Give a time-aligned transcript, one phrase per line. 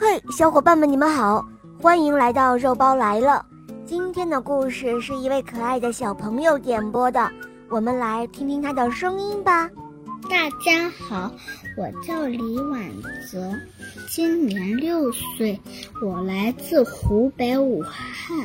[0.00, 1.44] 嘿，小伙伴们，你们好，
[1.82, 3.44] 欢迎来到肉包来了。
[3.84, 7.28] 今天的故事是一位可爱的小朋友点播的，
[7.68, 9.68] 我们来听听他的声音吧。
[10.30, 11.32] 大家好，
[11.76, 12.80] 我叫李婉
[13.28, 13.52] 泽，
[14.08, 15.60] 今年六岁，
[16.00, 18.38] 我来自湖北武汉。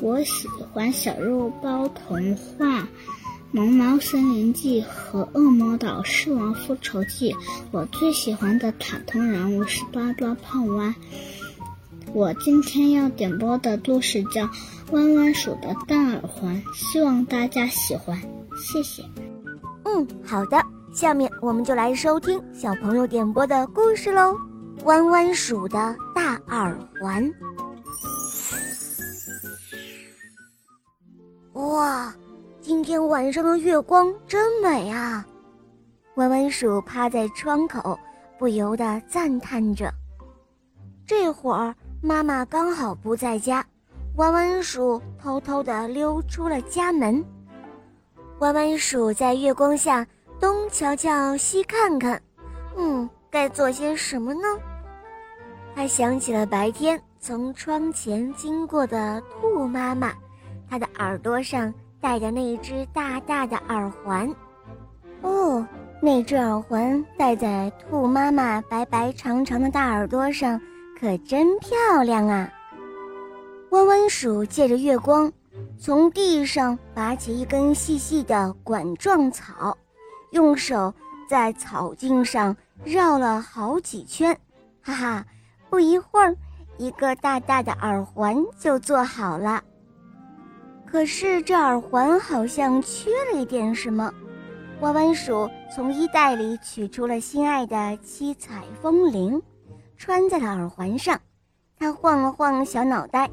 [0.00, 2.66] 我喜欢小肉包童话
[3.50, 7.32] 《萌猫森林记》和《恶魔岛狮王复仇记》。
[7.70, 10.94] 我最喜欢的卡通人物是巴巴胖蛙。
[12.12, 14.44] 我今天要点播的故事叫
[14.90, 18.20] 《弯弯鼠的大耳环》，希望大家喜欢，
[18.54, 19.02] 谢谢。
[19.84, 20.62] 嗯，好的，
[20.92, 24.34] 下面我们就来收听小朋友点播的故事喽，
[24.84, 27.24] 《弯弯鼠的大耳环》。
[31.54, 32.14] 哇，
[32.68, 35.26] 今天晚上的月光真美啊！
[36.16, 37.98] 弯弯鼠趴在窗口，
[38.38, 39.90] 不由得赞叹着。
[41.06, 41.74] 这会儿。
[42.02, 43.64] 妈妈刚好不在家，
[44.16, 47.24] 弯弯鼠偷偷地溜出了家门。
[48.40, 50.06] 弯弯鼠在月光下
[50.38, 52.20] 东瞧瞧西看看，
[52.76, 54.42] 嗯，该做些什么呢？
[55.74, 60.12] 他想起了白天从窗前经过的兔妈妈，
[60.68, 64.34] 她的耳朵上戴的那只大大的耳环。
[65.22, 65.66] 哦，
[66.00, 70.60] 那只耳环戴在兔妈妈白白长长的大耳朵上。
[71.00, 72.52] 可真漂亮啊！
[73.70, 75.32] 弯弯鼠借着月光，
[75.78, 79.78] 从地上拔起一根细细的管状草，
[80.32, 80.92] 用手
[81.28, 84.36] 在草茎上绕了好几圈，
[84.82, 85.24] 哈哈！
[85.70, 86.34] 不一会儿，
[86.78, 89.62] 一个大大的耳环就做好了。
[90.90, 94.12] 可是这耳环好像缺了一点什么。
[94.80, 99.40] 弯弯鼠从衣袋里取出了心爱的七彩风铃。
[100.00, 101.20] 穿在了耳环上，
[101.76, 103.28] 他晃了晃小脑袋，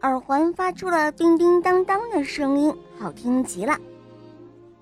[0.00, 3.76] 耳环发出了叮叮当当的声音，好听极了。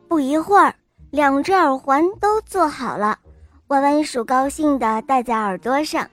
[0.06, 0.72] 不一会儿，
[1.10, 3.18] 两只耳环都做好了，
[3.66, 6.08] 弯弯鼠高兴地戴在耳朵上，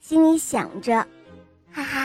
[0.00, 1.06] 心里想着
[1.70, 2.03] ：“哈哈，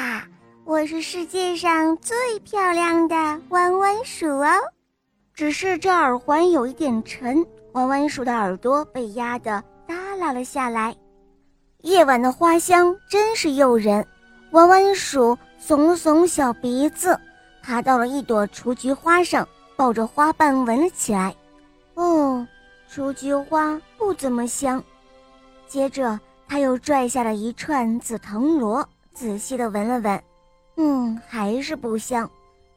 [0.70, 3.16] 我是世界上最漂亮的
[3.50, 4.52] 弯弯鼠哦！”
[5.34, 10.96] 只是这耳环有一点沉，弯弯鼠的耳朵被压得耷拉了下来。
[11.82, 14.06] 夜晚的花香真是诱人，
[14.52, 17.20] 弯弯鼠耸了耸小鼻子，
[17.64, 21.36] 爬到了一朵雏菊花上，抱着花瓣闻了起来。
[21.96, 22.46] 哦，
[22.88, 24.84] 雏菊花不怎么香。
[25.68, 30.24] 接着，他又拽下了一串紫藤萝，仔细地闻了闻，
[30.82, 32.30] 嗯，还是不香。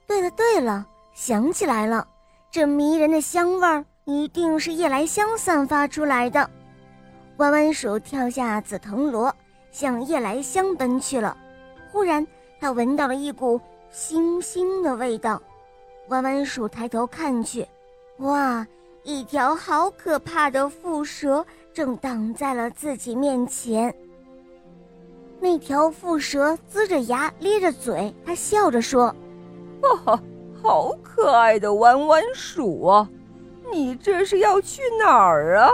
[0.09, 2.05] 对了对了，想起来了，
[2.51, 6.51] 这迷人的香味儿一定是夜来香散发出来的。
[7.37, 9.33] 弯弯鼠跳下紫藤萝，
[9.71, 11.37] 向夜来香奔去了。
[11.93, 12.27] 忽然，
[12.61, 13.61] 它闻到了一股
[13.95, 15.41] 腥腥的味道。
[16.09, 17.65] 弯弯鼠抬头看去，
[18.19, 18.67] 哇，
[19.05, 23.95] 一条好可怕的蝮蛇正挡在了自己面前。
[25.43, 29.13] 那条蝮蛇龇着牙，咧着嘴，它笑着说
[29.83, 30.23] ：“哈哈，
[30.63, 33.11] 好可爱的弯弯鼠啊！
[33.73, 35.69] 你这是要去哪儿啊？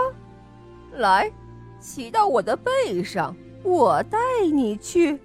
[0.93, 1.31] 来。”
[1.79, 4.17] 骑到我的背上，我带
[4.51, 5.17] 你去。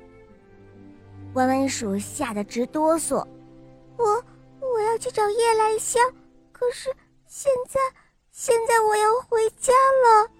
[1.32, 3.26] 弯弯鼠吓得直哆嗦，
[3.96, 4.22] 我
[4.60, 6.00] 我要去找夜来香，
[6.52, 6.90] 可是
[7.26, 7.80] 现在
[8.30, 10.30] 现在我要回家了。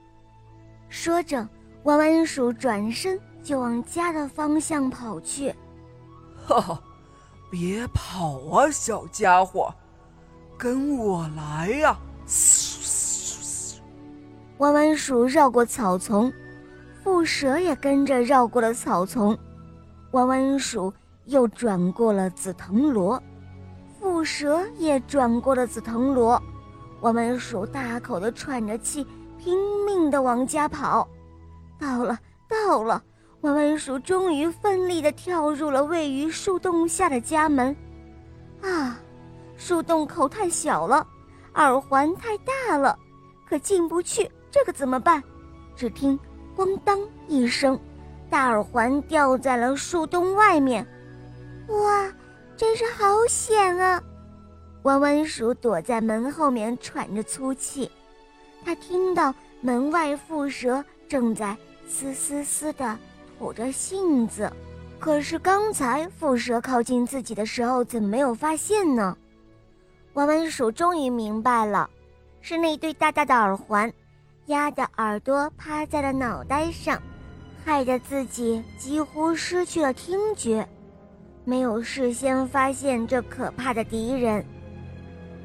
[0.90, 1.48] 说着，
[1.84, 5.54] 弯弯鼠转身就往家的方向跑去。
[6.46, 6.82] 哈哈，
[7.50, 9.72] 别跑啊，小家伙，
[10.58, 11.96] 跟我来呀！
[14.58, 16.32] 弯弯鼠绕过草丛，
[17.04, 19.38] 蝮蛇也跟着绕过了草丛。
[20.12, 20.92] 弯弯鼠
[21.26, 23.22] 又转过了紫藤萝，
[24.00, 26.40] 蝮蛇也转过了紫藤萝。
[27.02, 29.06] 弯弯鼠大口的喘着气，
[29.38, 31.06] 拼命的往家跑。
[31.78, 32.18] 到了，
[32.48, 33.02] 到了！
[33.44, 37.76] 弯弯鼠终于奋力地跳入了位于树洞下的家门。
[38.62, 38.98] 啊，
[39.58, 41.06] 树洞口太小了，
[41.56, 42.98] 耳环太大了，
[43.46, 44.30] 可进不去。
[44.50, 45.22] 这可怎么办？
[45.76, 46.18] 只听
[46.56, 46.98] “咣当”
[47.28, 47.78] 一声，
[48.30, 50.86] 大耳环掉在了树洞外面。
[51.68, 52.10] 哇，
[52.56, 54.02] 真是好险啊！
[54.84, 57.90] 弯弯鼠躲在门后面喘着粗气。
[58.64, 61.54] 他听到门外蝮蛇正在
[61.86, 62.98] 嘶嘶嘶地
[63.38, 64.50] 吐着信子，
[64.98, 69.16] 可是刚才蝮蛇靠近自己的时候，怎么没有发现呢？
[70.14, 71.90] 弯弯鼠终于明白了，
[72.40, 73.92] 是那对大大的耳环。
[74.46, 77.00] 压的耳朵趴在了脑袋上，
[77.64, 80.68] 害得自己几乎失去了听觉，
[81.44, 84.44] 没有事先发现这可怕的敌人，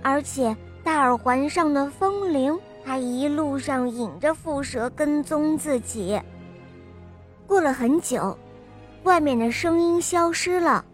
[0.03, 0.53] 而且
[0.83, 6.21] 大耳环上的风铃还一路上引着蝮蛇跟踪自己。
[7.49, 8.37] 过了很久，
[9.05, 10.85] 外面的声音消失了，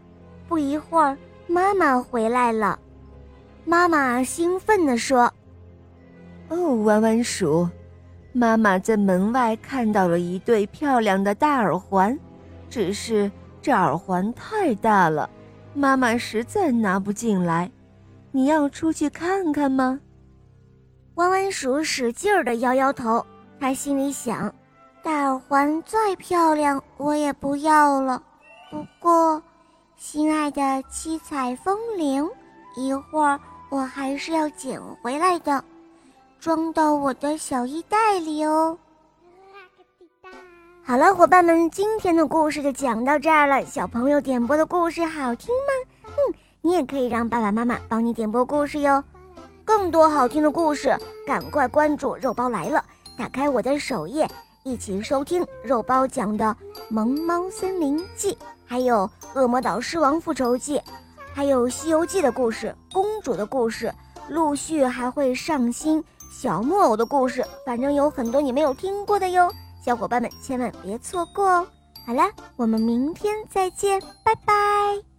[0.47, 1.17] 不一会儿，
[1.47, 2.79] 妈妈回来了。
[3.65, 5.29] 妈妈兴奋地说
[6.47, 7.67] ：“哦，弯弯鼠，
[8.31, 12.17] 妈妈在门外看到了一对漂亮的大耳环，
[12.69, 13.29] 只是
[13.61, 15.29] 这耳环太大了，
[15.73, 17.69] 妈妈实在拿不进来。
[18.31, 19.99] 你要出去看看吗？”
[21.15, 23.25] 弯弯鼠使劲儿地摇摇头，
[23.59, 24.64] 他心里想：“大
[25.05, 28.23] 大耳环再漂亮，我也不要了。
[28.71, 29.39] 不过，
[29.95, 32.27] 心爱的七彩风铃，
[32.75, 35.63] 一会儿……”我还是要捡回来的，
[36.39, 38.75] 装到我的小衣袋里哦。
[40.83, 43.63] 好了，伙伴们，今天的故事就讲到这儿了。
[43.63, 46.11] 小朋友点播的故事好听吗？
[46.17, 49.03] 嗯，你也可以让爸爸妈妈帮你点播故事哟。
[49.63, 50.97] 更多好听的故事，
[51.27, 52.83] 赶快关注“肉包来了”，
[53.17, 54.27] 打开我的首页，
[54.65, 56.43] 一起收听肉包讲的
[56.89, 58.31] 《萌猫森林记》，
[58.65, 59.07] 还有
[59.39, 60.79] 《恶魔岛狮王复仇记》。
[61.35, 63.93] 还有《西游记》的故事，公主的故事，
[64.27, 69.51] 陆续还会上新小木偶的故事，反正有很多你没有听过的哟，
[69.85, 71.67] 小伙伴们千万别错过哦！
[72.07, 72.23] 好了，
[72.55, 75.14] 我们明天再见，拜拜。